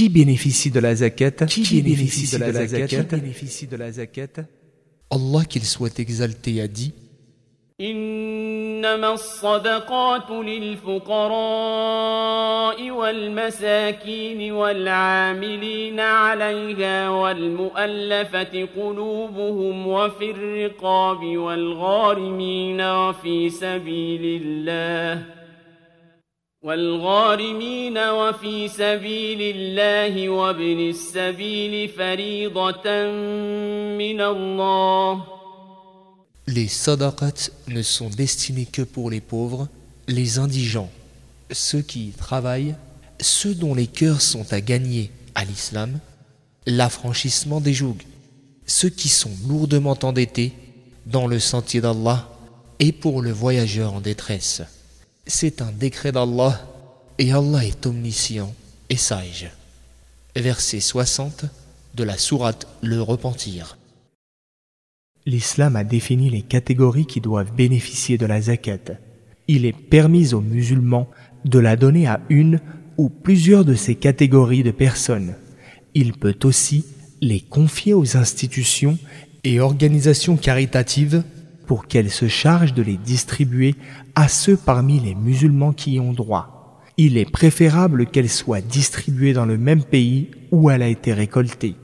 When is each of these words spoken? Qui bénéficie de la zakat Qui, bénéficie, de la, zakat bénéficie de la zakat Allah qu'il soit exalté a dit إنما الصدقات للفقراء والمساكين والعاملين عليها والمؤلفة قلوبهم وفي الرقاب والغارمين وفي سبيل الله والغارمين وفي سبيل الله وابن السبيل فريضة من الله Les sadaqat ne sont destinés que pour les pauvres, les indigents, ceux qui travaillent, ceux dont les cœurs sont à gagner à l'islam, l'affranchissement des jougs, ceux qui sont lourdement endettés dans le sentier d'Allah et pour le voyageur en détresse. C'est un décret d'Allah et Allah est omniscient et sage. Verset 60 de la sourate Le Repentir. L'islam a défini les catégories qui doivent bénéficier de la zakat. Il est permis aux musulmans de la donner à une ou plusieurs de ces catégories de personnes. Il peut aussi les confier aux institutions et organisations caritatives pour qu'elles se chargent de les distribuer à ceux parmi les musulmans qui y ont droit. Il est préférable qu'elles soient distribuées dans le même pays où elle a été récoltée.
Qui 0.00 0.08
bénéficie 0.08 0.70
de 0.70 0.80
la 0.80 0.94
zakat 0.94 1.44
Qui, 1.46 1.82
bénéficie, 1.82 2.34
de 2.34 2.40
la, 2.42 2.66
zakat 2.66 3.02
bénéficie 3.02 3.66
de 3.66 3.76
la 3.76 3.92
zakat 3.92 4.46
Allah 5.10 5.44
qu'il 5.44 5.62
soit 5.62 5.98
exalté 5.98 6.62
a 6.62 6.68
dit 6.68 6.94
إنما 7.80 9.12
الصدقات 9.12 10.30
للفقراء 10.30 11.30
والمساكين 12.90 14.52
والعاملين 14.52 16.00
عليها 16.00 17.10
والمؤلفة 17.10 18.68
قلوبهم 18.76 19.86
وفي 19.86 20.30
الرقاب 20.30 21.36
والغارمين 21.36 22.80
وفي 22.80 23.50
سبيل 23.50 24.42
الله 24.42 25.39
والغارمين 26.65 27.97
وفي 27.97 28.67
سبيل 28.67 29.41
الله 29.55 30.29
وابن 30.29 30.89
السبيل 30.89 31.89
فريضة 31.89 32.87
من 34.01 34.21
الله 34.21 35.23
Les 36.47 36.67
sadaqat 36.67 37.51
ne 37.67 37.83
sont 37.83 38.09
destinés 38.09 38.65
que 38.65 38.81
pour 38.81 39.11
les 39.11 39.21
pauvres, 39.21 39.67
les 40.07 40.39
indigents, 40.39 40.89
ceux 41.51 41.81
qui 41.81 42.13
travaillent, 42.17 42.75
ceux 43.19 43.53
dont 43.53 43.75
les 43.75 43.87
cœurs 43.87 44.21
sont 44.21 44.51
à 44.51 44.61
gagner 44.61 45.11
à 45.35 45.45
l'islam, 45.45 45.99
l'affranchissement 46.65 47.61
des 47.61 47.73
jougs, 47.73 48.03
ceux 48.65 48.89
qui 48.89 49.09
sont 49.09 49.31
lourdement 49.47 49.97
endettés 50.01 50.53
dans 51.05 51.27
le 51.27 51.39
sentier 51.39 51.81
d'Allah 51.81 52.27
et 52.79 52.91
pour 52.91 53.21
le 53.21 53.31
voyageur 53.31 53.93
en 53.93 54.01
détresse. 54.01 54.63
C'est 55.32 55.62
un 55.62 55.70
décret 55.70 56.10
d'Allah 56.10 56.60
et 57.16 57.30
Allah 57.30 57.64
est 57.64 57.86
omniscient 57.86 58.52
et 58.88 58.96
sage. 58.96 59.48
Verset 60.34 60.80
60 60.80 61.44
de 61.94 62.02
la 62.02 62.18
sourate 62.18 62.66
Le 62.82 63.00
Repentir. 63.00 63.78
L'islam 65.26 65.76
a 65.76 65.84
défini 65.84 66.30
les 66.30 66.42
catégories 66.42 67.06
qui 67.06 67.20
doivent 67.20 67.54
bénéficier 67.54 68.18
de 68.18 68.26
la 68.26 68.40
zakat. 68.40 68.98
Il 69.46 69.66
est 69.66 69.72
permis 69.72 70.34
aux 70.34 70.40
musulmans 70.40 71.08
de 71.44 71.60
la 71.60 71.76
donner 71.76 72.08
à 72.08 72.20
une 72.28 72.58
ou 72.98 73.08
plusieurs 73.08 73.64
de 73.64 73.76
ces 73.76 73.94
catégories 73.94 74.64
de 74.64 74.72
personnes. 74.72 75.36
Il 75.94 76.12
peut 76.14 76.40
aussi 76.42 76.84
les 77.20 77.40
confier 77.40 77.94
aux 77.94 78.16
institutions 78.16 78.98
et 79.44 79.60
organisations 79.60 80.36
caritatives 80.36 81.22
pour 81.70 81.86
qu'elles 81.86 82.10
se 82.10 82.26
chargent 82.26 82.74
de 82.74 82.82
les 82.82 82.96
distribuer 82.96 83.76
à 84.16 84.26
ceux 84.26 84.56
parmi 84.56 84.98
les 84.98 85.14
musulmans 85.14 85.72
qui 85.72 85.92
y 85.92 86.00
ont 86.00 86.12
droit. 86.12 86.80
Il 86.96 87.16
est 87.16 87.30
préférable 87.30 88.06
qu'elles 88.06 88.28
soient 88.28 88.60
distribuées 88.60 89.34
dans 89.34 89.46
le 89.46 89.56
même 89.56 89.84
pays 89.84 90.32
où 90.50 90.68
elle 90.68 90.82
a 90.82 90.88
été 90.88 91.12
récoltée. 91.12 91.76